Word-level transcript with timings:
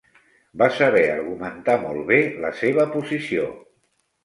Va 0.61 0.69
saber 0.77 1.03
argumentar 1.17 1.77
molt 1.85 2.03
bé 2.09 2.19
la 2.47 2.53
seva 2.63 2.89
posició. 2.99 3.49